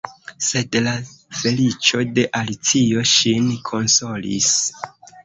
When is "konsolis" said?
3.69-4.51